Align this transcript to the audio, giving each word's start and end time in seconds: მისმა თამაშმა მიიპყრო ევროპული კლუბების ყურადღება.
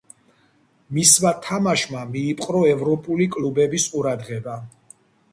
მისმა 0.97 1.33
თამაშმა 1.47 2.05
მიიპყრო 2.15 2.61
ევროპული 2.69 3.27
კლუბების 3.35 3.85
ყურადღება. 3.97 4.57